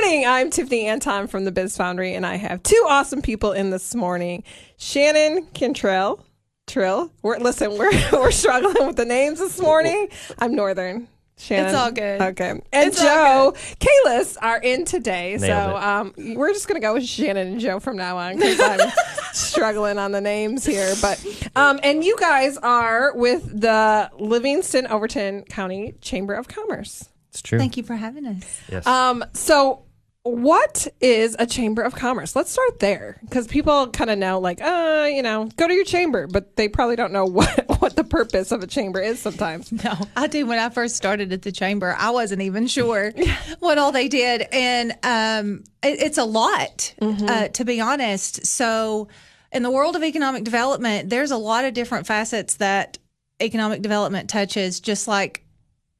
[0.00, 0.26] morning.
[0.26, 3.94] I'm Tiffany Anton from the Biz Foundry, and I have two awesome people in this
[3.94, 4.42] morning.
[4.76, 6.24] Shannon Cantrell.
[6.66, 7.12] Trill.
[7.22, 10.08] We're listen, we're we're struggling with the names this morning.
[10.38, 11.06] I'm Northern.
[11.36, 11.66] Shannon.
[11.66, 12.20] It's all good.
[12.22, 12.50] Okay.
[12.50, 15.36] And It's Joe, Kalis are in today.
[15.38, 15.82] so Nailed it.
[16.28, 18.90] um, we're just going to go with Shannon and Joe from now on because I'm
[19.32, 20.92] struggling on the names here.
[21.02, 21.24] But
[21.54, 27.08] um, And you guys are with the Livingston Overton County Chamber of Commerce.
[27.34, 27.58] It's true.
[27.58, 28.60] Thank you for having us.
[28.70, 28.86] Yes.
[28.86, 29.82] Um, so
[30.22, 32.36] what is a chamber of commerce?
[32.36, 35.84] Let's start there because people kind of know, like, uh, you know, go to your
[35.84, 39.72] chamber, but they probably don't know what what the purpose of a chamber is sometimes.
[39.72, 41.96] No, I did when I first started at the chamber.
[41.98, 43.12] I wasn't even sure
[43.58, 48.46] what all they did, and um, it, it's a lot, uh, to be honest.
[48.46, 49.08] So,
[49.50, 52.96] in the world of economic development, there's a lot of different facets that
[53.40, 55.44] economic development touches, just like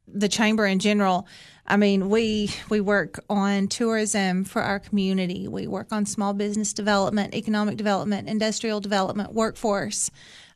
[0.07, 1.27] the chamber in general.
[1.67, 5.49] I mean, we we work on tourism for our community.
[5.49, 10.11] We work on small business development, economic development, industrial development, workforce.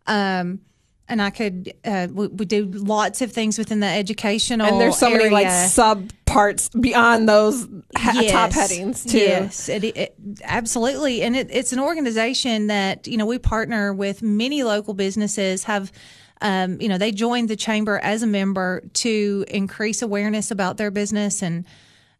[0.06, 0.60] Um,
[1.08, 4.98] and I could uh, we, we do lots of things within the educational And there's
[4.98, 8.30] so many like sub parts beyond those ha- Yes.
[8.30, 9.18] top headings too.
[9.18, 10.14] Yes, it, it,
[10.44, 15.64] absolutely, and it, it's an organization that you know we partner with many local businesses.
[15.64, 15.90] Have
[16.40, 20.90] um, you know they joined the chamber as a member to increase awareness about their
[20.90, 21.64] business and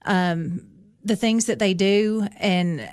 [0.05, 0.67] um,
[1.05, 2.89] the things that they do, and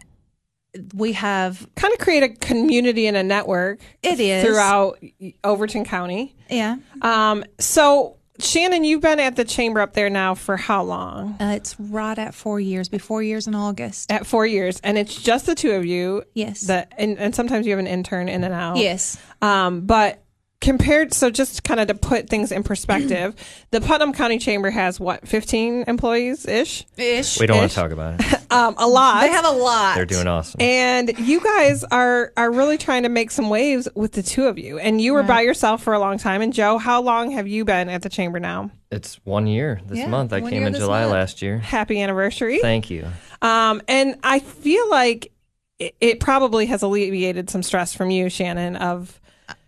[0.93, 3.79] we have Kind of create a community and a network.
[4.03, 4.43] It is.
[4.43, 4.99] throughout
[5.43, 6.35] Overton County.
[6.49, 11.37] yeah, Um, so Shannon, you've been at the chamber up there now for how long?
[11.39, 12.89] uh, it's right at four years.
[12.89, 14.11] Be four years in August.
[14.11, 16.23] At four years, and it's just the two of you.
[16.33, 16.61] Yes.
[16.61, 18.75] That and, and sometimes you have an intern in and out.
[18.75, 19.17] Yes.
[19.41, 20.21] Um, but
[20.65, 23.35] compared, so just kind of to put things in perspective,
[23.71, 26.85] the Putnam County Chamber has what, 15 employees ish?
[26.97, 27.39] Ish.
[27.39, 28.41] we don't want to talk about it.
[28.51, 29.21] Um, a lot.
[29.21, 29.95] They have a lot.
[29.95, 30.61] They're doing awesome.
[30.61, 34.57] and you guys are are really trying to make some waves with the two of
[34.57, 34.77] you.
[34.77, 36.41] And you were by yourself for a long time.
[36.41, 38.69] And Joe, how long have you been at the chamber now?
[38.91, 40.31] It's one year this Yeah, month.
[40.31, 41.13] I came in July month.
[41.13, 41.57] last year.
[41.57, 42.59] Happy anniversary.
[42.59, 43.07] Thank you.
[43.41, 45.33] Um, and I feel like
[45.79, 48.75] it, it probably has alleviated some stress from you, Shannon.
[48.77, 49.19] Of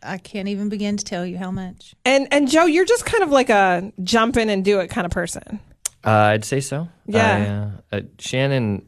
[0.03, 1.95] I can't even begin to tell you how much.
[2.05, 5.05] and and Joe, you're just kind of like a jump in and do it kind
[5.05, 5.59] of person.
[6.05, 6.87] Uh, I'd say so.
[7.05, 7.71] Yeah.
[7.91, 8.85] I, uh, uh, Shannon,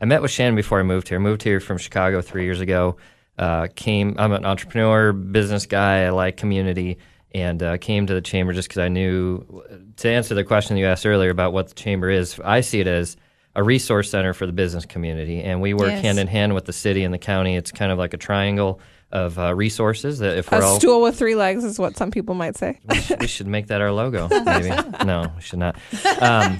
[0.00, 1.18] I met with Shannon before I moved here.
[1.18, 2.96] I moved here from Chicago three years ago.
[3.38, 4.14] Uh, came.
[4.18, 6.04] I'm an entrepreneur, business guy.
[6.04, 6.98] I like community,
[7.34, 9.64] and uh, came to the chamber just because I knew.
[9.96, 12.86] To answer the question you asked earlier about what the chamber is, I see it
[12.86, 13.16] as
[13.56, 16.02] a resource center for the business community, and we work Yes.
[16.02, 17.56] hand in hand with the city and the county.
[17.56, 18.78] It's kind of like a triangle
[19.12, 22.10] of uh, resources that if we're A all stool with three legs is what some
[22.10, 22.78] people might say.
[22.88, 24.70] we should, we should make that our logo, maybe.
[25.04, 25.76] no, we should not.
[26.20, 26.58] Um,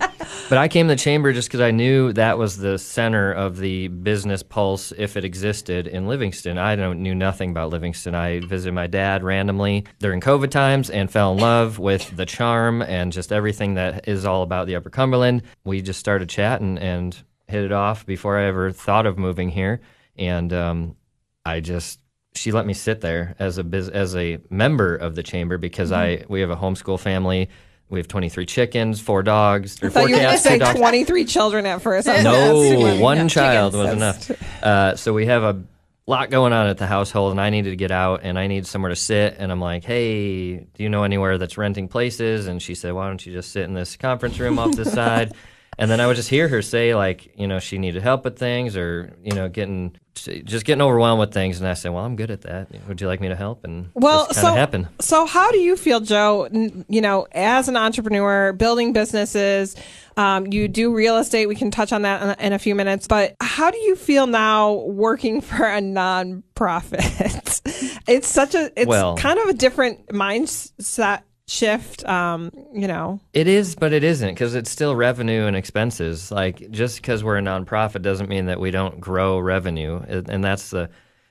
[0.49, 3.59] but I came to the chamber just because I knew that was the center of
[3.59, 6.59] the business pulse, if it existed, in Livingston.
[6.59, 8.15] I don't, knew nothing about Livingston.
[8.15, 12.83] I visited my dad randomly during COVID times and fell in love with the charm
[12.83, 15.43] and just everything that is all about the Upper Cumberland.
[15.65, 19.81] We just started chatting and hit it off before I ever thought of moving here.
[20.17, 20.97] And um,
[21.45, 22.01] I just
[22.35, 25.93] she let me sit there as a biz, as a member of the chamber because
[25.93, 27.49] I we have a homeschool family.
[27.89, 31.25] We have 23 chickens, four dogs, I thought four you were going to say 23
[31.25, 32.07] children at first.
[32.07, 33.27] I was like, that's too No, one Yeah.
[33.29, 34.31] child was enough.
[34.63, 35.65] Uh, so we have a
[36.07, 38.65] lot going on at the household, and I needed to get out, and I need
[38.67, 39.37] somewhere to sit.
[39.39, 43.09] And I'm like, "Hey, do you know anywhere that's renting places?" And she said, "Why
[43.09, 45.35] don't you just sit in this conference room off this side?"
[45.79, 48.39] And then I would just hear her say, like, you know, she needed help with
[48.39, 51.61] things, or you know, getting just getting overwhelmed with things.
[51.61, 52.69] And I said, "Well, I'm good at that.
[52.89, 54.89] Would you like me to help?" And Well, just kind of so happened.
[55.01, 56.49] so how do you feel, Joe?
[56.89, 59.77] You know, as an entrepreneur, building businesses,
[60.17, 61.47] um, you do real estate.
[61.47, 63.07] We can touch on that in, in a few minutes.
[63.07, 67.61] But how do you feel now working for a nonprofit?
[68.09, 72.05] it's such a it's Well- kind of a different mindset shift.
[72.09, 76.31] Um, you know, It is, but it isn't because it's still revenue and expenses.
[76.31, 80.71] Like just because we're a nonprofit doesn't mean that we don't grow revenue, and that's
[80.71, 80.89] the,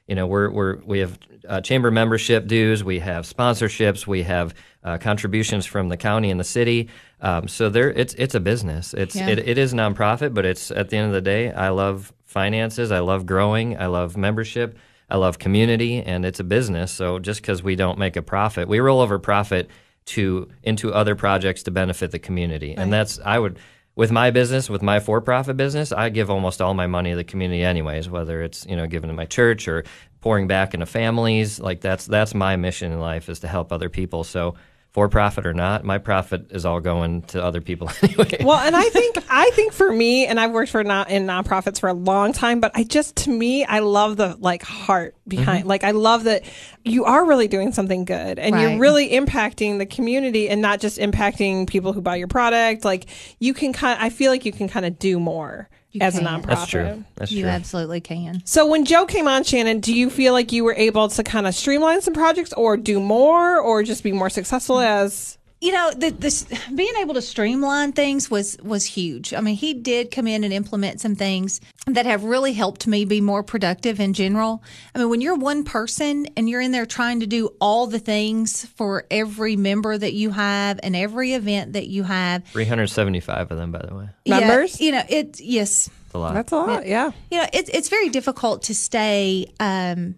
[0.08, 1.18] you know, we're we're we have
[1.48, 6.40] uh, chamber membership dues, we have sponsorships, we have uh, contributions from the county and
[6.40, 6.90] the city.
[7.22, 8.94] Um, so there, it's it's a business.
[8.94, 9.30] It's Yeah.
[9.30, 12.92] it, it is nonprofit, but it's at the end of the day, I love finances,
[12.92, 14.78] I love growing, I love membership.
[15.12, 16.92] I love community, and it's a business.
[16.92, 19.68] So just because we don't make a profit, we roll over profit
[20.10, 22.76] to into other projects to benefit the community.
[22.76, 23.60] And that's I would
[23.96, 27.24] with my business, with my for-profit business, I give almost all my money to the
[27.24, 29.84] community anyways, whether it's, you know, given to my church or
[30.22, 31.60] pouring back into families.
[31.60, 34.24] Like that's that's my mission in life is to help other people.
[34.24, 34.56] So
[34.92, 38.38] for profit or not, my profit is all going to other people anyway.
[38.42, 41.80] Well, and I think I think for me, and I've worked for not in nonprofits
[41.80, 45.60] for a long time, but I just to me, I love the like heart behind.
[45.60, 45.70] Mm-hmm.
[45.70, 46.44] Like I love that
[46.84, 50.98] you are really doing something good, and you're really impacting the community, and not just
[50.98, 52.84] impacting people who buy your product.
[52.84, 53.06] Like
[53.38, 56.22] you can kind, I feel like you can kind of do more You as a
[56.22, 56.42] can.
[56.42, 56.46] nonprofit.
[56.48, 57.04] That's true.
[57.16, 57.50] That's You true.
[57.50, 58.44] absolutely can.
[58.46, 61.48] So when Joe came on, Shannon, do you feel like you were able to kind
[61.48, 65.39] of streamline some projects, or do more, or just be more successful as?
[65.62, 69.74] You know the, this being able to streamline things was was huge i mean he
[69.74, 74.00] did come in and implement some things that have really helped me be more productive
[74.00, 74.64] in general
[74.96, 78.00] i mean when you're one person and you're in there trying to do all the
[78.00, 83.58] things for every member that you have and every event that you have 375 of
[83.58, 84.10] them, by the way.
[84.26, 84.80] yeah, Members?
[84.80, 86.34] you know it yes It's a lot.
[86.34, 87.12] That's a lot, yeah.
[87.32, 90.16] you know it's it's very difficult to stay um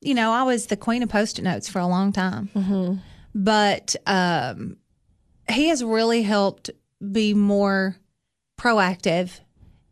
[0.00, 2.48] you know i was the queen of post-it notes for a long time
[3.34, 4.76] but um
[5.50, 6.70] he has really helped
[7.12, 7.96] be more
[8.58, 9.40] proactive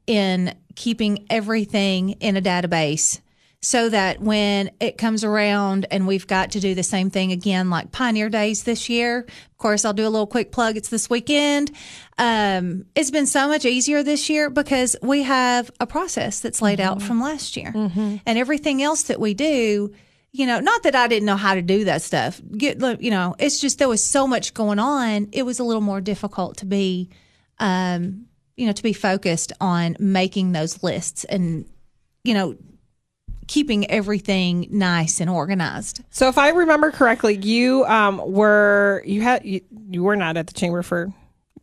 [0.06, 3.20] in keeping everything in a database
[3.60, 7.70] so that when it comes around and we've got to do the same thing again
[7.70, 10.76] like pioneer days this year of course i'll do a little quick plug.
[10.76, 11.72] It's this weekend.
[12.18, 16.80] Um, it's been so much easier this year because we have a process that's laid
[16.80, 19.92] out from last year and everything else that we do
[20.32, 23.34] you know not that i didn't know how to do that stuff get you know
[23.38, 26.66] it's just there was so much going on it was a little more difficult to
[26.66, 27.08] be
[27.60, 28.26] um,
[28.56, 31.64] you know to be focused on making those lists and
[32.24, 32.56] you know
[33.48, 36.04] keeping everything nice and organized.
[36.10, 40.46] So if I remember correctly, you um were you had you, you were not at
[40.46, 41.12] the chamber for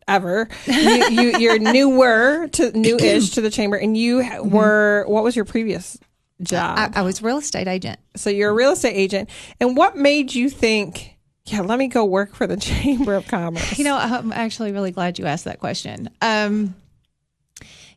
[0.06, 0.48] ever.
[0.66, 5.36] You, you you're newer to new-ish to the chamber, and you ha- were what was
[5.36, 5.96] your previous
[6.42, 6.78] job?
[6.78, 7.98] I, I was a real estate agent.
[8.16, 9.30] so you're a real estate agent,
[9.60, 11.16] and what made you think?
[11.46, 13.78] Yeah, let me go work for the Chamber of Commerce.
[13.78, 16.10] You know, I'm actually really glad you asked that question.
[16.20, 16.74] Um,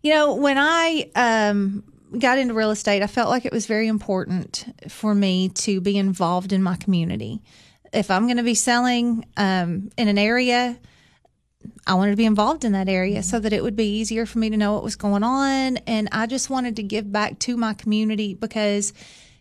[0.02, 1.84] you know, when I um,
[2.18, 5.98] got into real estate, I felt like it was very important for me to be
[5.98, 7.42] involved in my community.
[7.92, 10.80] If I'm going to be selling um, in an area,
[11.88, 14.40] I wanted to be involved in that area so that it would be easier for
[14.40, 15.78] me to know what was going on.
[15.78, 18.94] And I just wanted to give back to my community because,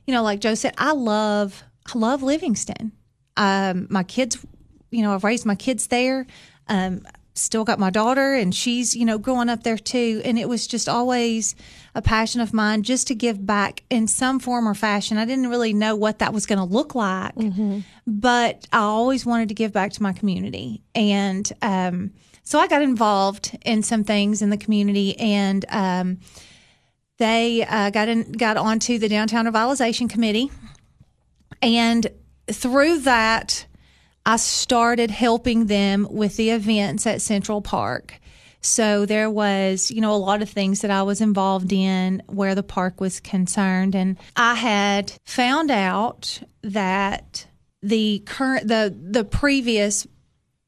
[0.06, 2.92] you know, like Joe said, I love, I love Livingston.
[3.36, 4.44] Um, my kids,
[4.90, 6.26] you know, I've raised my kids there.
[6.68, 7.02] Um,
[7.38, 10.20] still got my daughter and she's, you know, growing up there too.
[10.24, 11.54] And it was just always
[11.94, 15.18] a passion of mine just to give back in some form or fashion.
[15.18, 17.34] I didn't really know what that was going to look like,
[18.06, 20.82] but I always wanted to give back to my community.
[20.94, 22.12] And, um,
[22.42, 26.18] so I got involved in some things in the community and, um,
[27.18, 30.52] they uh, got in, got onto the downtown revitalization committee,
[31.60, 32.06] and
[32.46, 33.66] through that,
[34.28, 38.20] I started helping them with the events at Central Park.
[38.60, 42.54] So there was, you know, a lot of things that I was involved in where
[42.54, 47.46] the park was concerned, and I had found out that
[47.82, 50.06] the current the the previous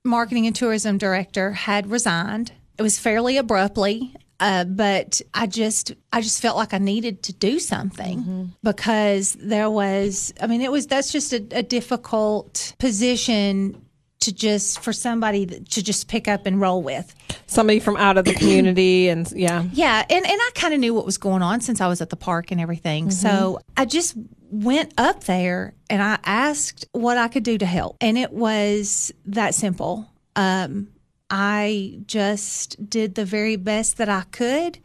[0.06, 2.52] marketing and tourism director had resigned.
[2.78, 7.32] It was fairly abruptly, uh, but I just I just felt like I needed to
[7.32, 13.86] do something because there was I mean it was that's just a, a difficult position
[14.20, 17.14] to just for somebody to just pick up and roll with.
[17.46, 20.94] Somebody from out of the community, and yeah, Yeah, and, and I kind of knew
[20.94, 23.10] what was going on since I was at the park and everything.
[23.10, 24.16] So I just
[24.50, 27.96] went up there and I asked what I could do to help.
[28.00, 30.08] And it was that simple.
[30.36, 30.88] Um,
[31.30, 34.78] I just did the very best that I could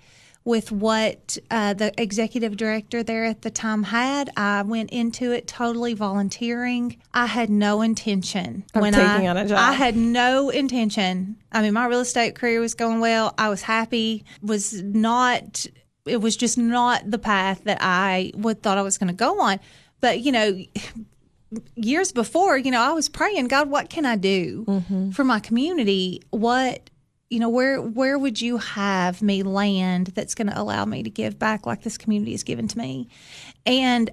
[0.46, 4.30] with what uh, the executive director there at the time had.
[4.38, 6.98] I went into it totally volunteering.
[7.14, 9.58] I had no intention Of when taking I, on a job.
[9.58, 11.38] I had no intention.
[11.52, 13.34] I mean, my real estate career was going well.
[13.38, 14.24] I was happy.
[14.42, 15.66] Was not.
[16.06, 19.42] It was just not the path that I would thought I was going to go
[19.42, 19.60] on.
[20.00, 20.64] But you know,
[21.76, 25.12] years before, you know, I was praying, God, what can I do mm-hmm.
[25.12, 26.22] for my community?
[26.32, 26.90] What
[27.30, 31.10] you know, where where would you have me land that's going to allow me to
[31.10, 33.10] give back like this community has given to me?
[33.66, 34.12] And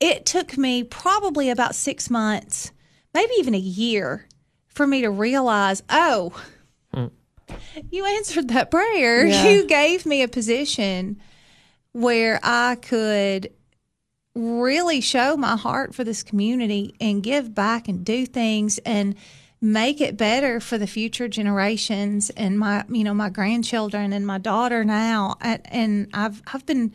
[0.00, 2.72] it took me probably about six months,
[3.14, 4.26] maybe even a year,
[4.68, 6.32] for me to realize, oh,
[6.92, 7.06] hmm.
[7.90, 9.26] you answered that prayer.
[9.30, 9.48] Yeah.
[9.48, 11.20] You gave me a position
[11.92, 13.52] where I could
[14.40, 19.14] really show my heart for this community and give back and do things and
[19.60, 24.38] make it better for the future generations and my you know my grandchildren and my
[24.38, 25.36] daughter now.
[25.40, 26.92] And, I've I've been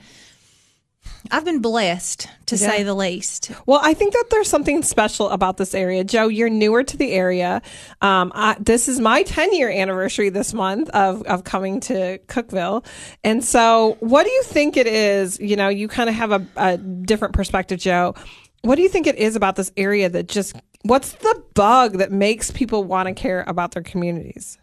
[1.32, 3.52] I've been blessed to say the least.
[3.66, 6.04] Well, I think that there's something special about this area.
[6.04, 7.62] Joe, you're newer to the area.
[8.02, 12.86] Um, I, this is my 10 year anniversary this month of, of coming to Cookeville.
[13.24, 15.40] And so, what do you think it is?
[15.40, 18.14] You know, you kind of have a, a different perspective, Joe.
[18.62, 22.12] What do you think it is about this area that just, what's the bug that
[22.12, 24.58] makes people want to care about their communities?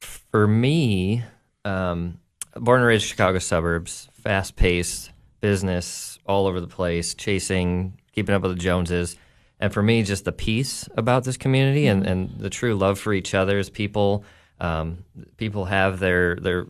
[0.00, 1.24] For me,
[1.64, 2.20] um,
[2.56, 8.42] born and raised Chicago suburbs, fast paced business all over the place, chasing, keeping up
[8.42, 9.16] with the Joneses.
[9.60, 13.12] And for me, just the peace about this community and, and the true love for
[13.12, 14.24] each other as people.
[14.60, 15.04] Um,
[15.36, 16.66] people have their their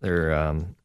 [0.00, 0.76] their um,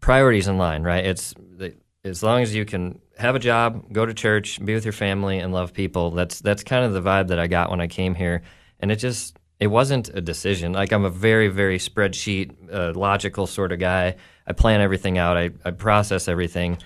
[0.00, 1.04] priorities in line, right?
[1.04, 1.74] It's the,
[2.04, 5.38] as long as you can have a job, go to church, be with your family,
[5.38, 6.10] and love people.
[6.10, 8.42] That's that's kind of the vibe that I got when I came here,
[8.80, 10.72] and it just it wasn't a decision.
[10.72, 14.16] Like I'm a very very spreadsheet, uh, logical sort of guy.
[14.46, 15.36] I plan everything out.
[15.36, 16.78] I, I process everything,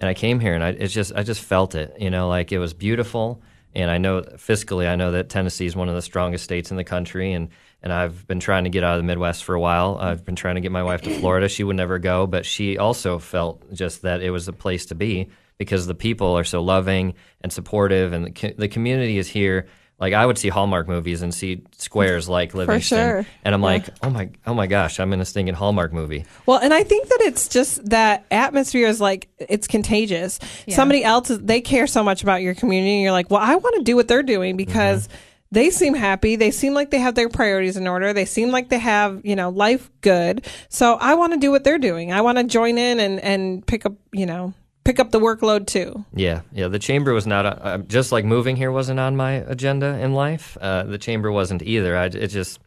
[0.00, 1.96] and I came here and I it's just I just felt it.
[1.98, 3.42] You know, like it was beautiful.
[3.74, 6.78] And I know fiscally, I know that Tennessee is one of the strongest states in
[6.78, 7.50] the country, and
[7.82, 9.98] and I've been trying to get out of the Midwest for a while.
[10.00, 11.48] I've been trying to get my wife to Florida.
[11.48, 14.94] She would never go, but she also felt just that it was a place to
[14.94, 19.28] be because the people are so loving and supportive, and the, co- the community is
[19.28, 19.66] here.
[19.98, 23.26] Like I would see Hallmark movies and see squares like Livingston, sure.
[23.44, 26.26] and I'm like, oh my, oh my gosh, I'm in a stinking Hallmark movie.
[26.44, 30.38] Well, and I think that it's just that atmosphere is like it's contagious.
[30.68, 33.76] Somebody else they care so much about your community, and you're like, well, I want
[33.76, 34.66] to do what they're doing mm-hmm.
[34.66, 35.08] because
[35.50, 36.36] they seem happy.
[36.36, 38.12] They seem like they have their priorities in order.
[38.12, 40.46] They seem like they have you know life good.
[40.68, 42.12] So I want to do what they're doing.
[42.12, 44.52] I want to join in and and pick up you know
[44.86, 46.04] pick up the workload too.
[46.14, 46.68] Yeah, yeah.
[46.68, 50.56] The chamber was not uh, just like moving here wasn't on my agenda in life.
[50.60, 51.96] Uh, the chamber wasn't either.
[51.96, 52.60] I it just,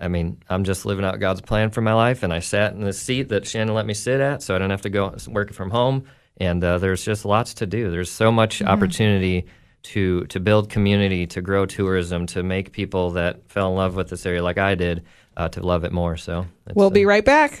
[0.00, 2.80] I mean, I'm just living out God's plan for my life, and I sat in
[2.80, 5.52] the seat that Shannon let me sit at, so I don't have to go work
[5.52, 6.04] from home.
[6.38, 7.90] And uh, there's just lots to do.
[7.90, 9.44] There's so much opportunity
[9.82, 14.08] to to build community, to grow tourism, to make people that fell in love with
[14.08, 15.04] this area like I did
[15.36, 16.16] uh, to love it more.
[16.16, 17.60] So We'll uh, be right back.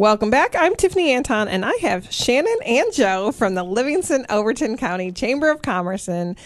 [0.00, 0.54] Welcome back.
[0.56, 5.50] I'm Tiffany Anton, and I have Shannon and Joe from the Livingston Overton County Chamber
[5.50, 6.08] of Commerce.
[6.08, 6.38] And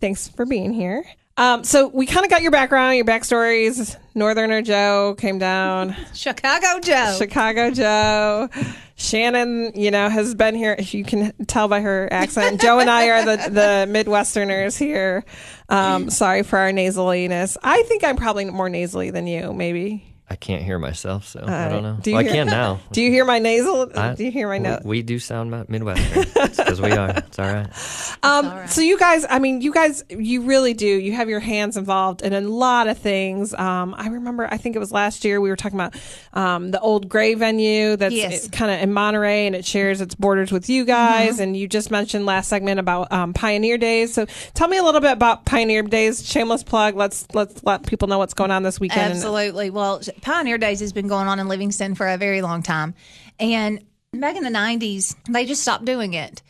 [0.00, 1.04] thanks for being here.
[1.36, 3.96] Um, so we kind of got your background, your backstories.
[4.16, 5.94] Northerner Joe came down.
[6.14, 7.14] Chicago Joe.
[7.16, 8.48] Chicago Joe.
[8.96, 10.74] Shannon, you know, has been here.
[10.76, 15.24] If you can tell by her accent, Joe and I are the, the Midwesterners here.
[15.68, 17.56] Um, sorry for our nasaliness.
[17.62, 20.09] I think I'm probably more nasally than you, maybe.
[20.32, 21.96] I can't hear myself, so I don't know.
[22.00, 22.78] do you Well, hear- I can now.
[22.92, 23.90] Do you hear my nasal?
[23.96, 24.84] I- do you hear my we- note?
[24.84, 26.22] We do sound mi- Midwestern
[26.56, 27.10] because we are.
[27.10, 27.68] It's all right.
[28.22, 30.86] Um, So you guys, I mean, you guys, you really do.
[30.86, 33.54] You have your hands involved in a lot of things.
[33.54, 35.94] Um, I remember, I think it was last year we were talking about
[36.34, 38.48] um, the old Gray venue that's Yes.
[38.50, 41.40] kind of in Monterey and it shares its borders with you guys.
[41.40, 44.12] And you just mentioned last segment about um, Pioneer Days.
[44.12, 46.24] So tell me a little bit about Pioneer Days.
[46.28, 46.94] Shameless plug.
[46.96, 49.12] Let's let's let people know what's going on this weekend.
[49.12, 49.70] Absolutely.
[49.70, 52.94] Well, Pioneer Days has been going on in Livingston for a very long time.
[53.38, 56.42] And back in the 90s, they just stopped doing it.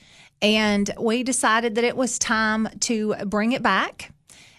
[0.43, 4.13] And we decided that it was time to bring it back.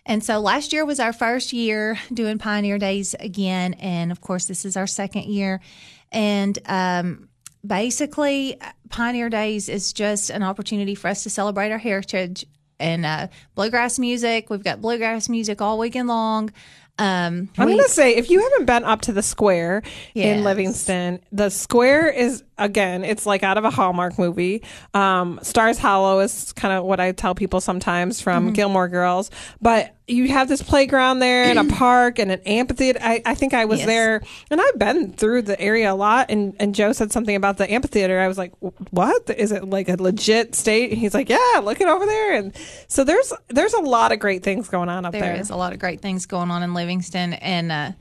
[0.06, 3.74] And so last year was our first year doing Pioneer Days again.
[3.76, 5.62] And of course, this is our second year.
[6.12, 7.30] And um,
[7.66, 12.46] basically, Pioneer Days is just an opportunity for us to celebrate our heritage
[12.80, 14.50] and uh, bluegrass music.
[14.50, 16.52] We've got bluegrass music all weekend long.
[17.02, 19.82] Um, I'm we- to say, if you haven't been up to the square
[20.14, 24.64] in Livingston, the square is, again, it's like out of a Hallmark movie.
[24.94, 28.54] Um, Stars Hollow is kind of what I tell people sometimes from Mm-hmm.
[28.54, 29.30] Gilmore Girls.
[29.62, 33.00] But you have this playground there and a park and an amphitheater.
[33.02, 33.88] I, I think I was Yes.
[33.88, 36.30] there and I've been through the area a lot.
[36.30, 38.20] And, and Joe said something about the amphitheater.
[38.20, 38.52] I was like,
[38.92, 39.30] what?
[39.30, 40.92] Is it like a legit state?
[40.92, 42.34] And he's like, yeah, look it over there.
[42.36, 42.54] And
[42.88, 45.36] so there's, there's a lot of great things going on up There there.
[45.36, 47.92] is a lot of great things going on in Livingston, and uh,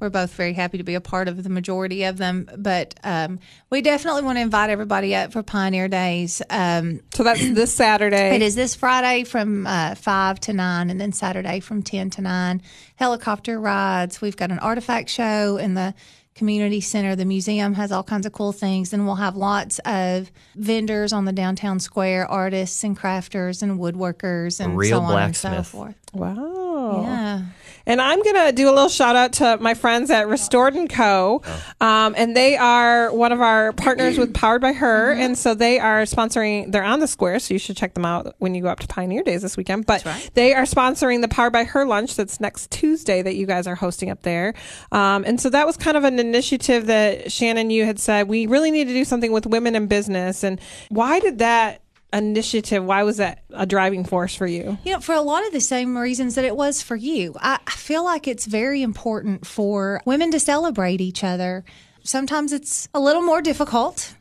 [0.00, 2.48] we're both very happy to be a part of the majority of them.
[2.56, 3.38] But um,
[3.70, 6.42] we definitely want to invite everybody up for Pioneer Days.
[6.50, 8.34] Um, So that's this Saturday.
[8.34, 12.22] it is this Friday from uh, 5 to 9, and then Saturday from 10 to
[12.22, 12.62] 9.
[12.96, 14.20] Helicopter rides.
[14.22, 15.92] We've got an artifact show in the
[16.34, 17.14] community center.
[17.16, 18.94] The museum has all kinds of cool things.
[18.94, 24.60] and we'll have lots of vendors on the downtown square, artists and crafters and woodworkers
[24.60, 25.66] and real so on and so blacksmith.
[25.66, 25.94] forth.
[26.14, 27.02] Wow.
[27.02, 27.42] Yeah.
[27.90, 30.88] And I'm going to do a little shout out to my friends at Restored and
[30.88, 31.42] Co.
[31.80, 35.12] Um, and they are one of our partners with Powered by Her.
[35.12, 37.40] And so they are sponsoring, they're on the square.
[37.40, 39.86] So you should check them out when you go up to Pioneer Days this weekend.
[39.86, 43.66] But they are sponsoring the Powered by Her lunch that's next Tuesday that you guys
[43.66, 44.54] are hosting up there.
[44.92, 48.46] Um, and so that was kind of an initiative that Shannon, you had said, we
[48.46, 50.44] really need to do something with women in business.
[50.44, 51.82] And why did that
[52.12, 54.78] initiative, why was that a driving force for you?
[54.84, 57.58] You know, for a lot of the same reasons that it was for you, I
[57.66, 61.64] I feel like it's very important for women to celebrate each other.
[62.02, 64.14] Sometimes it's a little more difficult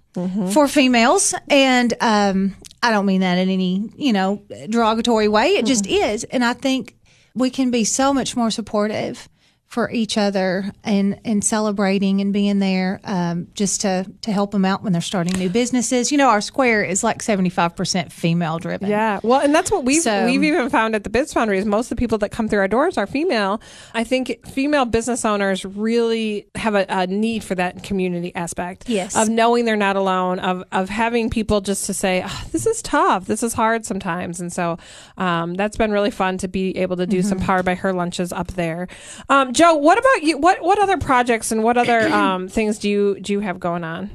[0.51, 5.49] for females, and um, I don't mean that in any you know derogatory way.
[5.55, 6.97] It just is, and I think
[7.35, 9.29] we can be so much more supportive
[9.69, 14.65] for each other and and celebrating and being there um, just to to help them
[14.65, 16.11] out when they're starting new businesses.
[16.11, 18.89] You know, our square is like seventy five percent female driven.
[18.89, 21.65] Yeah, well, and that's what we've So- we've even found at the Biz Foundry is
[21.65, 23.61] most of the people that come through our doors are female.
[23.93, 28.89] I think female business owners really have a, a need for that community aspect.
[28.89, 29.15] Yes.
[29.15, 32.81] of knowing they're not alone, of of having people just to say, "Ah, "This is
[32.81, 34.79] tough, this is hard sometimes," and so
[35.17, 37.27] um, that's been really fun to be able to do Mm-hmm.
[37.29, 38.87] some Powered by Her lunches up there.
[39.29, 40.37] Um, Joe, what about you?
[40.37, 43.83] What what other projects and what other um, things do you do you have going
[43.83, 44.09] on?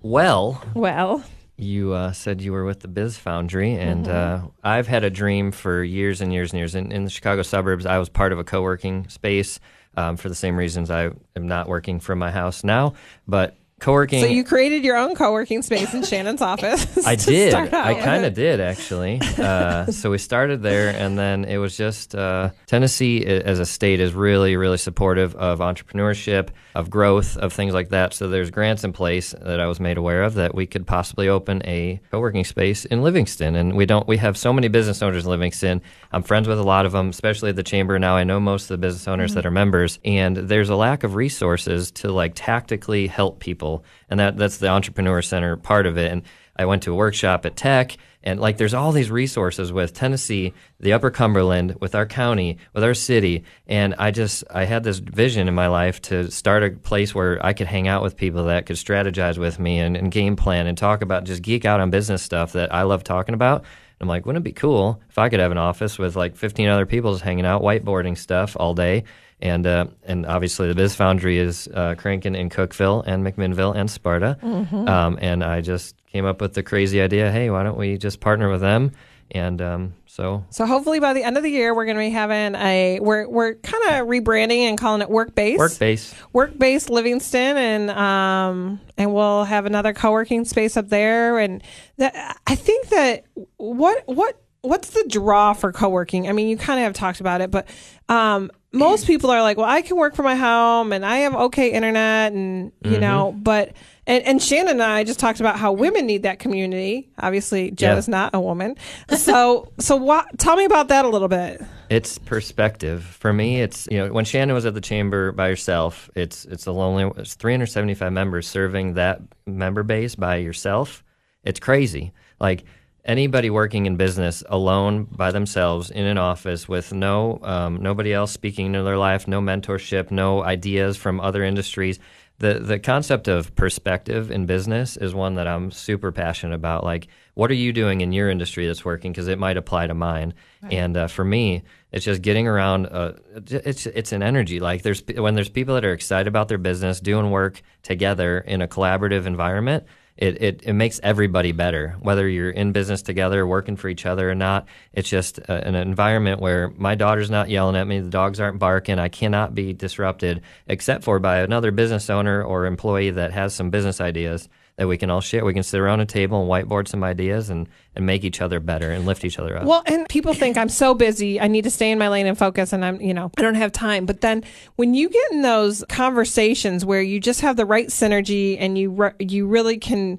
[0.00, 1.22] Well, Well,
[1.56, 5.52] you uh, said you were with the Biz Foundry, and uh, I've had a dream
[5.52, 6.74] for years and years and years.
[6.74, 9.60] In, in the Chicago suburbs, I was part of a co working space
[9.96, 12.94] um, for the same reasons I am not working from my house now.
[13.28, 14.20] But co working.
[14.20, 16.86] so you created your own co-working space in Shannon's office.
[17.06, 17.52] I did.
[17.52, 19.20] I kind of did actually.
[19.42, 23.98] Uh, so we started there, and then it was just uh, Tennessee as a state
[23.98, 28.14] is really, really supportive of entrepreneurship, of growth, of things like that.
[28.14, 31.28] So there's grants in place that I was made aware of that we could possibly
[31.28, 34.06] open a co-working space in Livingston, and we don't.
[34.06, 35.82] We have so many business owners in Livingston.
[36.12, 38.14] I'm friends with a lot of them, especially at the chamber now.
[38.14, 41.14] I know most of the business owners that are members, and there's a lack of
[41.16, 43.71] resources to like tactically help people,
[44.10, 46.10] and that that's the entrepreneur center part of it.
[46.10, 46.22] And
[46.56, 50.52] I went to a workshop at Tech, and like there's all these resources with Tennessee,
[50.80, 54.98] the Upper Cumberland, with our county, with our city, and I just I had this
[54.98, 58.44] vision in my life to start a place where I could hang out with people
[58.44, 61.80] that could strategize with me and, and game plan and talk about just geek out
[61.80, 63.64] on business stuff that I love talking about.
[64.02, 66.68] I'm like, wouldn't it be cool if I could have an office with like 15
[66.68, 69.04] other people just hanging out, whiteboarding stuff all day?
[69.42, 73.90] And uh, and obviously the Biz Foundry is uh, cranking in Cookeville and McMinnville and
[73.90, 74.38] Sparta.
[74.42, 78.20] Um, and I just came up with the crazy idea, hey, why don't we just
[78.20, 78.92] partner with them?
[79.32, 82.10] And um, so So hopefully by the end of the year, we're going to be
[82.10, 85.58] having a we're we're kind of rebranding and calling it Work Base.
[85.58, 86.14] work base.
[86.32, 91.38] Work Base Livingston, and um and we'll have another co-working space up there.
[91.40, 91.64] And
[91.96, 93.24] that I think that
[93.56, 96.28] what what what's the draw for co-working?
[96.28, 97.66] I mean, you kind of have talked about it, but
[98.08, 101.34] um most people are like, well, I can work from my home and I have
[101.34, 103.00] okay internet, and you mm-hmm.
[103.00, 103.72] know, but.
[104.04, 107.08] And, and Shannon and I just talked about how women need that community.
[107.20, 107.98] Obviously, Joe Yeah.
[107.98, 108.74] is not a woman,
[109.16, 110.26] so so what?
[110.40, 111.62] Tell me about that a little bit.
[111.88, 113.60] It's perspective for me.
[113.60, 117.12] It's you know when Shannon was at the chamber by herself, it's it's a lonely.
[117.16, 121.04] It's 375 members serving that member base by yourself.
[121.44, 122.12] It's crazy.
[122.40, 122.64] Like
[123.04, 128.32] anybody working in business alone by themselves in an office with no um, nobody else
[128.32, 131.98] speaking into their life, no mentorship, no ideas from other industries.
[132.38, 136.82] The the concept of perspective in business is one that I'm super passionate about.
[136.84, 139.12] Like, what are you doing in your industry that's working?
[139.12, 140.34] Because it might apply to mine.
[140.70, 141.62] And uh, for me,
[141.92, 142.86] it's just getting around.
[142.86, 144.60] Uh, it's it's an energy.
[144.60, 148.62] Like there's when there's people that are excited about their business, doing work together in
[148.62, 149.84] a collaborative environment.
[150.16, 154.30] It, it, it makes everybody better, whether you're in business together, working for each other
[154.30, 154.66] or not.
[154.92, 158.58] It's just a, an environment where my daughter's not yelling at me, the dogs aren't
[158.58, 163.54] barking, I cannot be disrupted, except for by another business owner or employee that has
[163.54, 165.44] some business ideas that we can all share.
[165.44, 168.58] We can sit around a table and whiteboard some ideas and, and make each other
[168.58, 169.64] better and lift each other up.
[169.64, 171.38] Well, and people think I'm so busy.
[171.40, 173.54] I need to stay in my lane and focus, and I'm, you know, I don't
[173.56, 174.06] have time.
[174.06, 174.44] But then
[174.76, 178.90] when you get in those conversations where you just have the right synergy and you
[178.90, 180.18] re- you really can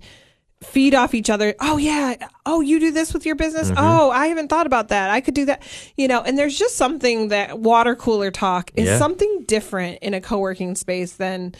[0.61, 1.53] feed off each other.
[1.59, 2.15] Oh yeah.
[2.45, 3.69] Oh, you do this with your business.
[3.69, 3.83] Mm-hmm.
[3.83, 5.09] Oh, I haven't thought about that.
[5.09, 5.61] I could do that.
[5.97, 8.97] You know, and there's just something that water cooler talk is Yeah.
[8.97, 11.53] something different in a co-working space than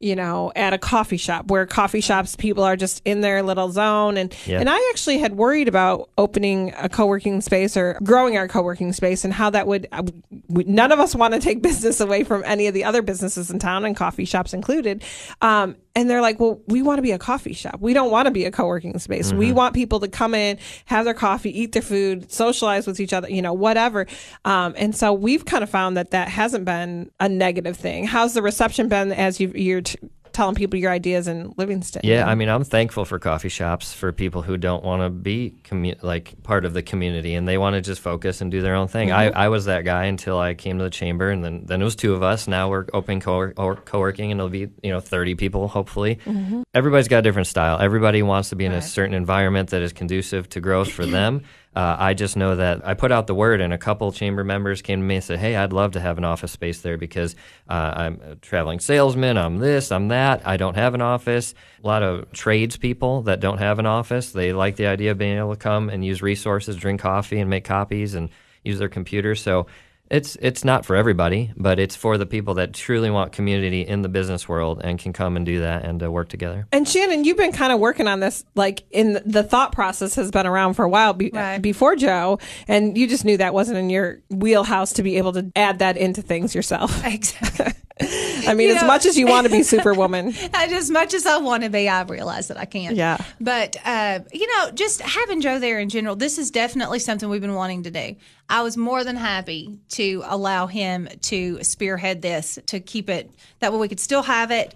[0.00, 3.70] you know, at a coffee shop where coffee shops people are just in their little
[3.70, 8.48] zone and and I actually had worried about opening a co-working space or growing our
[8.48, 10.02] co-working space and how that would uh,
[10.48, 13.50] we, none of us want to take business away from any of the other businesses
[13.50, 15.04] in town and coffee shops included.
[15.42, 17.80] Um, and they're like, "Well, we want to be a coffee shop.
[17.80, 19.32] We don't want to be a co-working space.
[19.32, 23.12] We want people to come in, have their coffee, eat their food, socialize with each
[23.12, 24.06] other, you know, whatever."
[24.44, 28.06] Um, and so we've kind of found that that hasn't been a negative thing.
[28.06, 29.98] How's the reception been as you, you're t-
[30.32, 32.02] telling people your ideas in Livingston?
[32.04, 35.54] Yeah, I mean, I'm thankful for coffee shops for people who don't want to be
[35.64, 38.74] commu- like part of the community and they want to just focus and do their
[38.74, 39.12] own thing.
[39.12, 39.38] I, mm-hmm.
[39.38, 41.96] I was that guy until I came to the chamber, and then then it was
[41.96, 42.48] two of us.
[42.48, 46.16] Now we're open co or co-working, and it'll be you know 30 people hopefully.
[46.24, 46.62] Mm-hmm.
[46.74, 47.78] Everybody's got a different style.
[47.80, 51.42] Everybody wants to be in a certain environment that is conducive to growth for them.
[51.74, 54.82] Uh, I just know that I put out the word, and a couple chamber members
[54.82, 57.36] came to me and said, "Hey, I'd love to have an office space there because
[57.68, 59.38] uh, I'm a traveling salesman.
[59.38, 60.44] I'm this, I'm that.
[60.44, 61.54] I don't have an office.
[61.82, 65.38] A lot of tradespeople that don't have an office, they like the idea of being
[65.38, 68.30] able to come and use resources, drink coffee, and make copies, and
[68.64, 69.40] use their computers.
[69.40, 69.66] So."
[70.10, 74.02] It's it's not for everybody, but it's for the people that truly want community in
[74.02, 76.66] the business world and can come and do that and uh, work together.
[76.72, 80.32] And Shannon, you've been kind of working on this, like in the thought process has
[80.32, 81.58] been around for a while be- Right.
[81.62, 85.52] before Joe, and you just knew that wasn't in your wheelhouse to be able to
[85.54, 87.04] add that into things yourself.
[87.06, 87.72] Exactly.
[88.46, 91.26] I mean, You as know- much as you want to be Superwoman, as much as
[91.26, 92.96] I want to be, I realize that I can't.
[92.96, 93.18] Yeah.
[93.40, 97.40] But, uh, you know, just having Joe there in general, this is definitely something we've
[97.40, 98.16] been wanting to do.
[98.48, 103.72] I was more than happy to allow him to spearhead this, to keep it that
[103.72, 104.74] way we could still have it.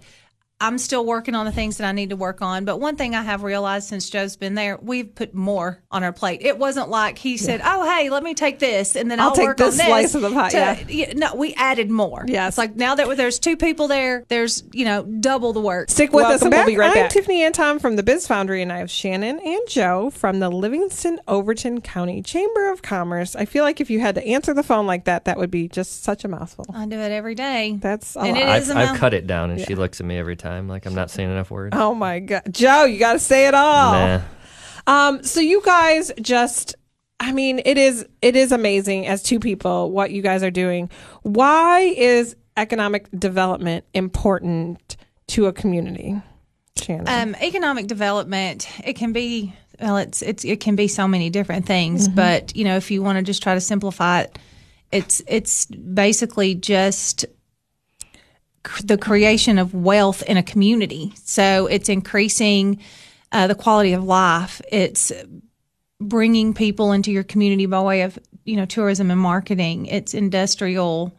[0.61, 2.63] I'm still working on the things that I need to work on.
[2.63, 6.13] But one thing I have realized since Joe's been there, we've put more on our
[6.13, 6.41] plate.
[6.43, 9.35] It wasn't like he said, "Oh, hey, let me take this," and then I'll I'll,
[9.35, 9.85] take work this on this.
[9.87, 11.11] slice of the pie, to- yeah.
[11.13, 12.23] No, we added more.
[12.25, 12.51] Yes.
[12.53, 15.89] It's like now that there's two people there, there's you know double the work.
[15.91, 16.67] stick with us Welcome and we'll back.
[16.67, 17.03] be right I'm back.
[17.05, 20.49] I'm Tiffany Anton from the Biz Foundry, and I have Shannon and Joe from the
[20.49, 23.35] Livingston Overton County Chamber of Commerce.
[23.35, 25.67] I feel like if you had to answer the phone like that, that would be
[25.67, 26.65] just such a mouthful.
[26.73, 27.77] I do it every day.
[27.81, 28.55] That's a And lot.
[28.55, 30.44] it is I've, a I've cut it down, and she looks at me every time
[30.67, 31.75] like I'm not saying enough words.
[31.77, 32.43] Oh my God.
[32.51, 33.93] Joe, you got to say it all.
[33.93, 34.21] Nah.
[34.87, 36.75] Um, so you guys just
[37.19, 40.89] I mean, it is it is amazing as two people what you guys are doing.
[41.23, 46.21] Why is economic development important to a community?
[46.77, 47.07] Shannon.
[47.07, 51.65] Um, economic development, it can be well, it's it's it can be so many different
[51.65, 54.37] things, but you know, if you want to just try to simplify it,
[54.91, 57.34] it's it's basically just cr-
[58.83, 61.13] the creation of wealth in a community.
[61.23, 62.79] So it's increasing
[63.31, 64.61] uh, the quality of life.
[64.71, 65.11] It's
[65.99, 69.85] bringing people into your community by way of you know tourism and marketing.
[69.87, 71.17] It's industrial,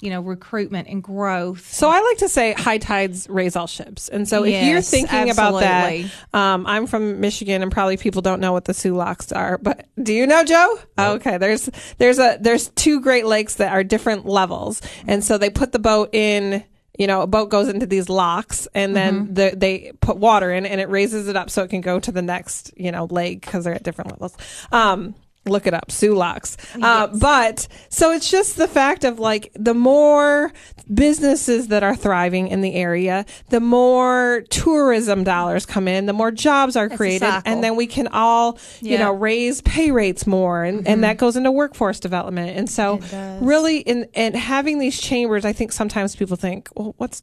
[0.00, 1.72] you know, recruitment and growth.
[1.72, 4.08] So I like to say high tides raise all ships.
[4.08, 8.22] And so if you're Yes, thinking about that, um, I'm from Michigan and probably people
[8.22, 10.78] don't know what the Soo Locks are, but do you know Joe?
[10.98, 11.38] Okay.
[11.38, 14.82] There's, there's a, there's two Great Lakes that are different levels.
[15.06, 16.64] And so they put the boat in,
[16.98, 19.34] you know, a boat goes into these locks and then Mm-hmm.
[19.34, 22.12] the, they put water in and it raises it up so it can go to
[22.12, 24.36] the next, you know, lake because they're at different levels.
[24.72, 25.14] Um,
[25.46, 26.56] look it up, Soo Locks.
[26.80, 30.52] Uh, but so it's just the fact of like the more
[30.92, 36.30] businesses that are thriving in the area, the more tourism dollars come in, the more
[36.30, 38.96] jobs are created, and then we can all, you Yeah.
[38.96, 39.04] Mm-hmm.
[39.04, 42.56] know, raise pay rates more, and, and that goes into workforce development.
[42.56, 42.98] And so,
[43.40, 47.22] really, in and having these chambers, I think sometimes people think, well, what's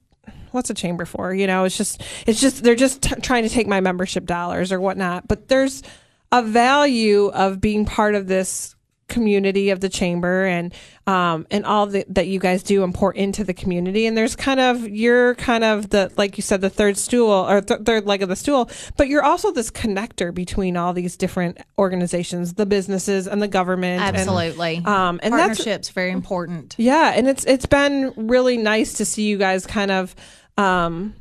[0.51, 1.33] what's a chamber for?
[1.33, 4.71] You know, it's just it's just they're just t- trying to take my membership dollars
[4.71, 5.27] or whatnot.
[5.27, 5.83] But there's
[6.31, 8.75] a value of being part of this
[9.09, 10.73] community of the chamber and
[11.07, 14.35] um and all the, that you guys do and pour into the community and there's
[14.35, 18.05] kind of you're kind of the like you said the third stool or th- third
[18.05, 22.65] leg of the stool but you're also this connector between all these different organizations the
[22.65, 24.77] businesses and the government and- Absolutely.
[24.85, 26.75] um and that's Partnerships very important.
[26.77, 30.15] yeah, and it's it's been really nice to see you guys kind of
[30.57, 31.15] um,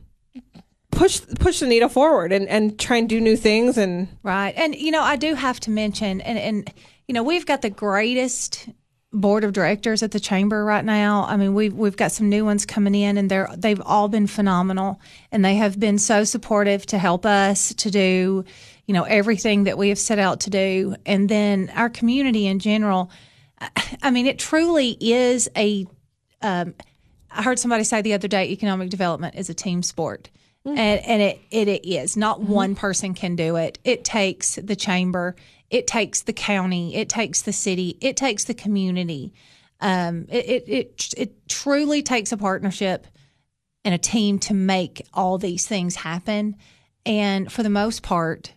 [0.90, 4.52] push push the needle forward and and try and do new things and Right.
[4.56, 6.72] And, you know, I do have to mention, and, and
[7.08, 8.68] you know, we've got the greatest
[9.10, 11.24] board of directors at the chamber right now.
[11.24, 14.26] I mean, we've we've got some new ones coming in, and they're they've all been
[14.26, 15.00] phenomenal,
[15.32, 18.44] and they have been so supportive to help us to do,
[18.86, 22.58] you know, everything that we have set out to do, and then our community in
[22.58, 23.10] general.
[24.02, 25.86] I mean, it truly is a.
[26.42, 26.74] Um,
[27.30, 30.30] I heard somebody say the other day, economic development is a team sport.
[30.64, 32.14] And, and it, it, it is.
[32.16, 33.78] Not one person can do it.
[33.84, 35.34] It takes the chamber,
[35.70, 39.32] it takes the county, it takes the city, it takes the community.
[39.80, 43.06] Um, it, it, it, it truly takes a partnership
[43.84, 46.56] and a team to make all these things happen.
[47.06, 48.54] And for the most part,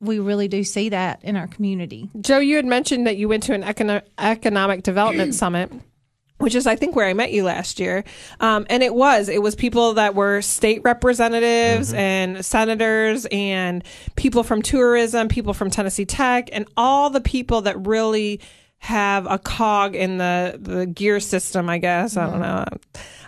[0.00, 2.10] we really do see that in our community.
[2.20, 5.72] Joe, you had mentioned that you went to an econo- economic development summit.
[6.40, 8.02] Which is, I think, where I met you last year,
[8.40, 13.84] um, and it was it was people that were state representatives and senators and
[14.16, 18.40] people from tourism, people from Tennessee Tech, and all the people that really
[18.78, 21.68] have a cog in the the gear system.
[21.68, 22.16] I guess.
[22.16, 22.64] I don't know,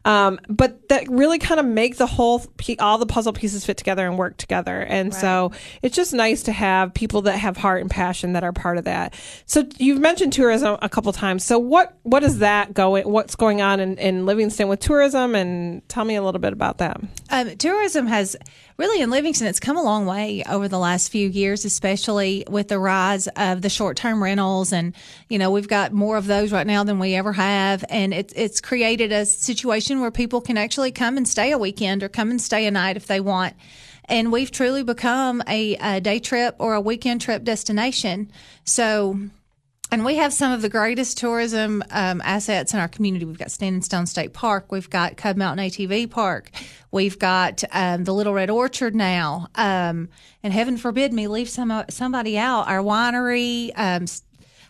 [0.05, 2.45] um, but that really kind of make the whole
[2.79, 4.81] all the puzzle pieces fit together and work together.
[4.81, 8.53] And so it's just nice to have people that have heart and passion that are
[8.53, 9.15] part of that.
[9.47, 11.45] So you've mentioned tourism a couple times.
[11.45, 13.09] So what what is that going?
[13.09, 15.35] What's going on in, in Livingston with tourism?
[15.35, 17.01] And tell me a little bit about that.
[17.31, 18.37] Um, tourism has
[18.79, 22.69] really in Livingston, it's come a long way over the last few years, especially with
[22.69, 24.73] the rise of the short term rentals.
[24.73, 24.95] And,
[25.29, 27.85] you know, we've got more of those right now than we ever have.
[27.89, 32.03] And it's, it's created a situation where people can actually come and stay a weekend
[32.03, 33.55] or come and stay a night if they want.
[34.07, 38.31] And we've truly become a, a day trip or a weekend trip destination.
[38.65, 39.19] So,
[39.91, 43.25] and we have some of the greatest tourism um, assets in our community.
[43.25, 44.73] We've got Standing Stone State Park.
[44.73, 46.51] We've got Cub Mountain ATV Park.
[46.91, 49.49] We've got um, the Little Red Orchard now.
[49.55, 50.09] Um,
[50.43, 52.69] and heaven forbid me leave some somebody out.
[52.69, 53.71] Our winery.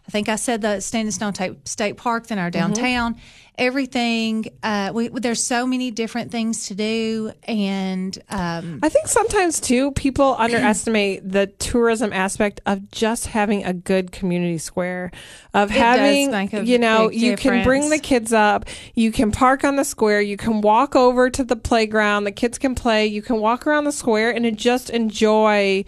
[0.06, 3.16] I think I said the Standing Stone Ta- State Park, then our downtown.
[3.58, 4.46] Everything.
[4.62, 9.92] Uh, we, there's so many different things to do, and um, I think sometimes too
[9.92, 15.12] people underestimate the tourism aspect of just having a good community square
[15.54, 16.32] of having
[16.66, 20.38] you know you can bring the kids up you can park on the square you
[20.38, 23.92] can walk over to the playground the kids can play you can walk around the
[23.92, 25.84] square and just enjoy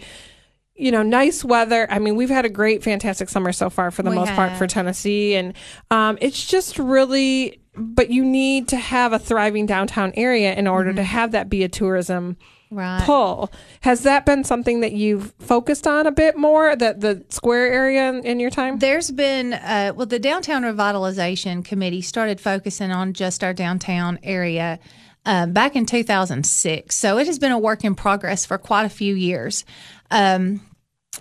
[0.75, 1.87] you know, nice weather.
[1.89, 4.57] I mean, we've had a great, fantastic summer so far for the We most part
[4.57, 5.35] for Tennessee.
[5.35, 5.53] And
[5.89, 10.93] um, it's just really, but you need to have a thriving downtown area in order
[10.93, 12.77] to have that be a tourism Mm-hmm.
[12.77, 13.03] right.
[13.03, 13.51] pull.
[13.81, 18.09] Has that been something that you've focused on a bit more, that the square area
[18.09, 18.79] in, in your time?
[18.79, 24.79] There's been, uh, well, the Downtown Revitalization Committee started focusing on just our downtown area
[25.25, 26.95] um, back in 2006.
[26.95, 29.65] So it has been a work in progress for quite a few years.
[30.11, 30.61] Um,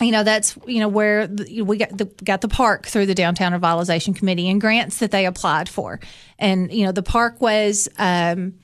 [0.00, 3.14] you know that's you know where the, we got the got the park through the
[3.14, 6.00] downtown revitalization committee and grants that they applied for.
[6.38, 8.54] And you know the park was um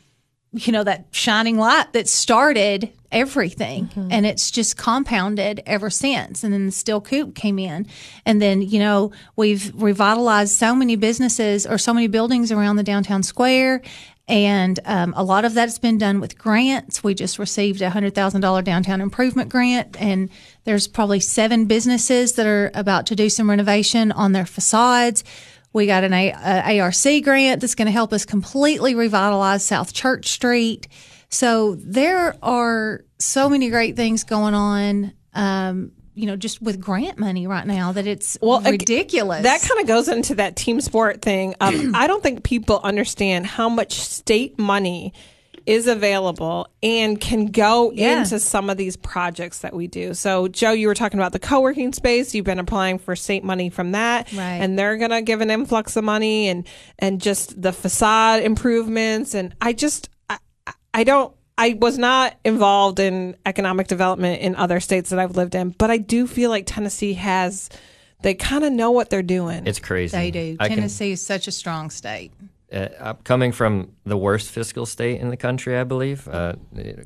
[0.53, 3.89] you know that shining light that started everything.
[4.11, 6.45] And it's just compounded ever since.
[6.45, 7.87] And then the steel coop came in.
[8.27, 12.83] And then you know we've revitalized so many businesses or so many buildings around the
[12.83, 13.83] downtown square
[14.31, 17.03] and um, a lot of that's been done with grants.
[17.03, 20.31] We just received a hundred thousand dollar downtown improvement grant, and
[20.65, 25.25] there's probably seven businesses that are about to do some renovation on their facades.
[25.73, 29.93] We got an a- a ARC grant that's going to help us completely revitalize South
[29.93, 30.87] Church Street.
[31.29, 35.13] So there are so many great things going on.
[35.35, 39.43] Um, you know, just with grant money right now, that it's well, ridiculous.
[39.43, 41.55] That kind of goes into that team sport thing.
[41.61, 45.13] Um, I don't think people understand how much state money
[45.67, 48.21] is available and can go Yeah.
[48.23, 50.15] into some of these projects that we do.
[50.15, 52.35] So, Joe, you were talking about the co-working space.
[52.35, 54.55] You've been applying for state money from that, Right.
[54.55, 56.67] and they're going to give an influx of money and
[56.99, 59.35] and just the facade improvements.
[59.35, 60.39] And I just I-
[60.95, 61.33] I don't.
[61.61, 65.91] I was not involved in economic development in other states that I've lived in, but
[65.91, 67.69] I do feel like Tennessee has.
[68.23, 69.67] They kind of know what they're doing.
[69.67, 70.17] It's crazy.
[70.17, 70.57] they do.
[70.61, 72.33] I can- Tennessee is such a strong state.
[72.73, 76.29] uh, coming from the worst fiscal state in the country, I believe.
[76.29, 76.55] Uh,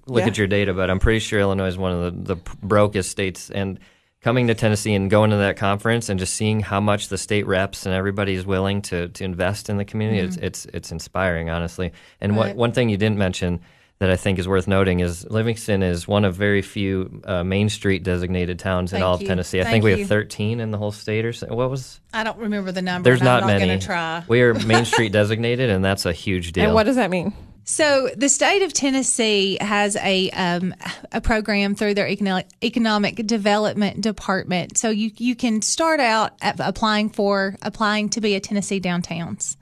[0.06, 0.26] look Yeah.
[0.26, 3.48] at your data, but I'm pretty sure Illinois is one of the, the brokest states.
[3.48, 3.78] And
[4.20, 7.46] coming to Tennessee and going to that conference and just seeing how much the state
[7.46, 11.48] reps and everybody is willing to, to invest in the community, it's, it's it's inspiring,
[11.48, 11.92] honestly.
[12.20, 12.56] And what, Right.
[12.56, 13.60] one thing you didn't mention
[14.00, 17.68] that I think is worth noting is Livingston is one of very few uh, Main
[17.68, 19.28] Street designated towns in Thank all of you.
[19.28, 19.60] Tennessee.
[19.60, 19.98] I Thank think we you.
[19.98, 21.46] have 13 in the whole state or so.
[21.54, 22.00] What was?
[22.12, 23.08] I don't remember the number.
[23.08, 23.66] There's and not, I'm not many.
[23.66, 24.24] going to try.
[24.28, 26.64] We are Main Street designated, and that's a huge deal.
[26.64, 27.32] and what does that mean?
[27.66, 30.74] So the state of Tennessee has a um,
[31.12, 34.76] a program through their economic economic development department.
[34.76, 39.56] So you you can start out applying for applying to be a Tennessee downtowns.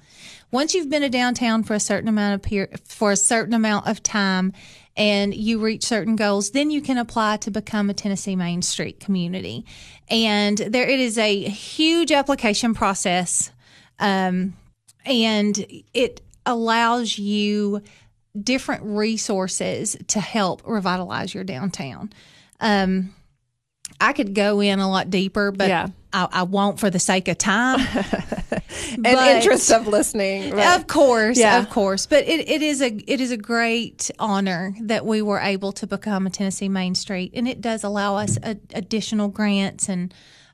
[0.52, 4.02] Once you've been a downtown for a certain amount of for a certain amount of
[4.02, 4.52] time
[4.96, 9.00] and you reach certain goals, then you can apply to become a Tennessee Main Street
[9.00, 9.64] community.
[10.10, 13.50] And there it is a huge application process.
[13.98, 14.52] Um,
[15.06, 17.82] and it allows you
[18.38, 22.12] different resources to help revitalize your downtown.
[22.60, 23.14] Um,
[24.00, 25.88] I could go in a lot deeper, but Yeah.
[26.12, 27.80] I, I won't for the sake of time.
[28.92, 30.52] and But- interest of listening.
[30.54, 30.78] right?
[30.78, 31.58] Of course, Yeah.
[31.58, 32.06] of course.
[32.06, 35.86] But it, it is a it is a great honor that we were able to
[35.86, 40.12] become a Tennessee Main Street, and it does allow us a, additional grants and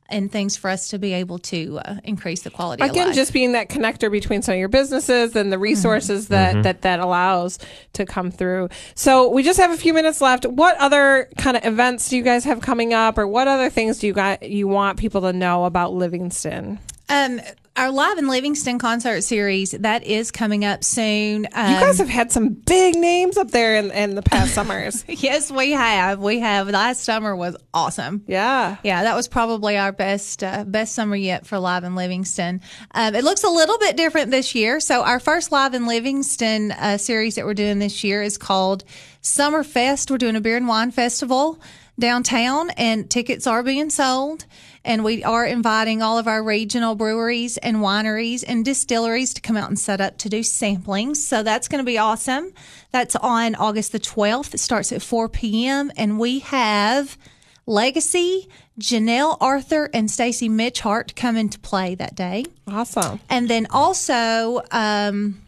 [0.09, 3.33] and things for us to be able to uh, increase the quality of Again, just
[3.33, 7.59] being that connector between some of your businesses and the resources that, that that allows
[7.93, 8.69] to come through.
[8.95, 10.47] So we just have a few minutes left.
[10.47, 13.99] What other kind of events do you guys have coming up, or what other things
[13.99, 16.79] do you got you want people to know about Livingston?
[17.11, 17.41] um,
[17.79, 21.47] our live in Livingston concert series that is coming up soon.
[21.53, 25.05] Um, You guys have had some big names up there in, in the past summers.
[25.09, 26.19] yes, we have.
[26.19, 26.69] We have.
[26.69, 28.25] Last summer was awesome.
[28.27, 28.79] Yeah.
[28.83, 32.61] Yeah, that was probably our best uh, best summer yet for Live in Livingston.
[32.91, 34.81] Um, it looks a little bit different this year.
[34.81, 38.83] So our first Live in Livingston uh, series that we're doing this year is called
[39.21, 40.11] Summer Fest.
[40.11, 41.61] We're doing a beer and wine festival
[41.99, 44.47] downtown, and tickets are being sold.
[44.89, 49.55] And we are inviting all of our regional breweries and wineries and distilleries to come
[49.55, 51.17] out and set up to do samplings.
[51.17, 52.55] So that's going to be awesome.
[52.91, 54.55] That's on August the 12th.
[54.55, 55.93] It starts at 4 p.m.
[55.99, 57.19] And we have
[57.67, 58.49] Legacy,
[58.81, 62.47] Janelle Arthur, and Stacy Mitchhart come into play that day.
[62.67, 63.21] Awesome.
[63.29, 65.43] And then also, um,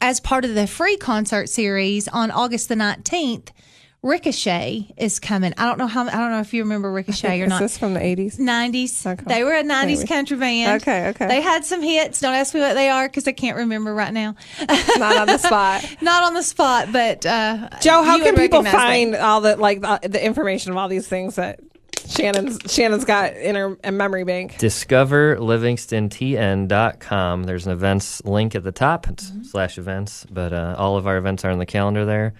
[0.00, 3.48] as part of the free concert series on August the 19th,
[4.02, 5.52] Ricochet is coming.
[5.58, 7.60] I don't know how, I don't know if you remember Ricochet or Is not.
[7.60, 8.38] this from the 80s?
[8.38, 9.04] 90s.
[9.06, 9.24] Okay.
[9.26, 10.06] They were a 90s Maybe.
[10.06, 10.80] country band.
[10.80, 11.26] Okay, okay.
[11.28, 12.18] They had some hits.
[12.20, 14.36] Don't ask me what they are because I can't remember right now.
[14.96, 15.84] Not on the spot.
[16.00, 19.22] Not on the spot, but uh, Joe, how you can people find them.
[19.22, 21.60] all the like the, the information of all these things that
[22.06, 24.54] Shannon's Shannon's got in her a memory bank?
[24.54, 27.42] discoverlivingstontn.com.
[27.44, 31.18] There's an events link at the top it's slash events, but uh, all of our
[31.18, 32.32] events are on the calendar there.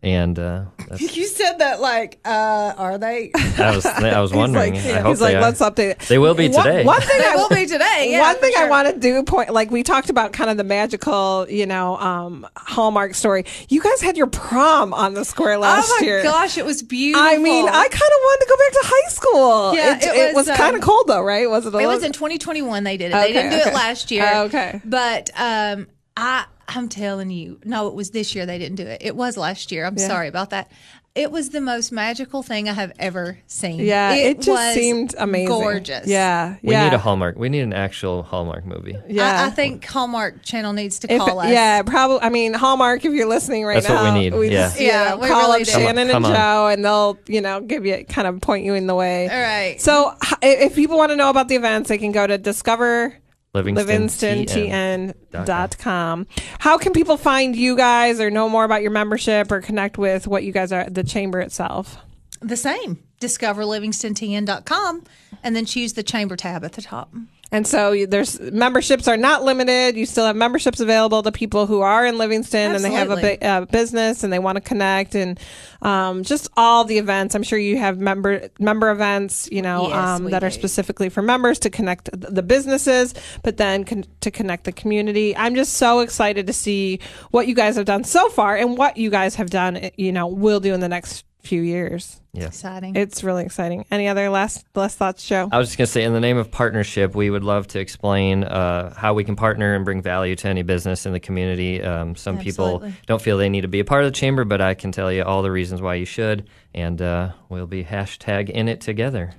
[0.00, 3.32] And uh, that's, You said that like, uh, are they?
[3.58, 4.74] I was I was wondering.
[4.74, 5.40] He's I like, hope he's like they are.
[5.40, 5.98] let's update it.
[6.00, 6.84] They will be One- today.
[6.84, 8.08] One, thing They I will be today.
[8.12, 10.56] Yeah, one thing for I want to do point like we talked about kind of
[10.56, 13.44] the magical, you know, um, Hallmark story.
[13.68, 16.22] You guys had your prom on the square last oh my year.
[16.22, 17.26] gosh, it was beautiful.
[17.26, 19.74] I mean, I kind of wanted to go back to high school.
[19.74, 21.50] Yeah, it, it it was, was, kind of um, cold though, right?
[21.50, 21.74] Was it?
[21.74, 23.14] A It little- was in 2021 they did it.
[23.16, 24.30] Okay, they didn't do it last year.
[24.32, 24.80] Oh, okay.
[24.84, 29.00] But um, I I'm telling you, no, it was this year they didn't do it.
[29.02, 29.84] It was last year.
[29.86, 30.70] I'm sorry about that.
[31.14, 33.80] It was the most magical thing I have ever seen.
[33.80, 35.48] Yeah, it, just was seemed amazing.
[35.48, 36.06] gorgeous.
[36.06, 36.84] Yeah, we yeah.
[36.84, 37.36] need a Hallmark.
[37.36, 38.96] We need an actual Hallmark movie.
[39.08, 41.50] Yeah, I, I think Hallmark Channel needs to If- call us.
[41.50, 42.20] Yeah, probably.
[42.20, 44.68] I mean, Hallmark, if you're listening right That's what now, we need, yeah.
[44.68, 45.72] just, Yeah, know, we call really up do.
[45.72, 46.38] Shannon Come and on.
[46.40, 49.28] Joe, and they'll, you know, give you kind of point you in the way.
[49.28, 49.80] All right.
[49.80, 53.06] So, h- if people want to know about the events, they can go to discover
[53.08, 56.26] Livingston, livingston.tn.com.
[56.58, 60.26] How can people find you guys or know more about your membership or connect with
[60.26, 61.98] what you guys are, the chamber itself?
[62.40, 63.02] the same.
[63.20, 65.04] Discover DiscoverLivingstonTN.com
[65.42, 67.12] and then choose the chamber tab at the top.
[67.50, 69.96] And so there's memberships are not limited.
[69.96, 73.12] You still have memberships available to people who are in Livingston and they have a
[73.12, 73.30] Absolutely.
[73.38, 75.40] big uh, business and they want to connect and
[75.80, 77.34] um, just all the events.
[77.34, 81.22] I'm sure you have member member events, you know, Yes, um, that are specifically for
[81.22, 85.34] members to connect the businesses, but then con- to connect the community.
[85.34, 88.98] I'm just so excited to see what you guys have done so far and what
[88.98, 89.90] you guys have done.
[89.96, 92.20] You know, will do in the next few years.
[92.32, 92.46] Yeah.
[92.46, 92.94] Exciting.
[92.94, 93.86] It's really exciting.
[93.90, 95.48] Any other last last thoughts, Joe?
[95.50, 97.80] I was just going to say, in the name of partnership, we would love to
[97.80, 101.82] explain uh, how we can partner and bring value to any business in the community.
[101.82, 102.90] Um, some Absolutely.
[102.90, 104.92] people don't feel they need to be a part of the chamber, but I can
[104.92, 108.80] tell you all the reasons why you should, and uh, we'll be hashtag in it
[108.80, 109.32] together.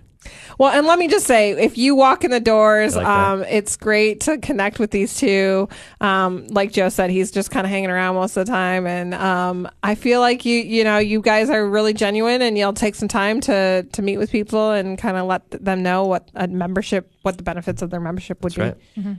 [0.57, 3.77] Well, and let me just say, if you walk in the doors, like um, it's
[3.77, 5.69] great to connect with these two.
[6.01, 9.13] Um, like Joe said, he's just kind of hanging around most of the time, and
[9.13, 12.95] um, I feel like you, you know, you guys are really genuine, and you'll take
[12.95, 16.47] some time to to meet with people and kind of let them know what a
[16.47, 19.01] membership, what the benefits of their membership would That's be.
[19.01, 19.17] right.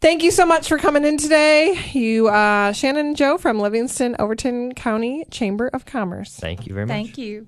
[0.00, 4.16] Thank you so much for coming in today, you, uh, Shannon and Joe from Livingston
[4.18, 6.36] Overton County Chamber of Commerce.
[6.36, 6.94] Thank you very much.
[6.94, 7.46] Thank you.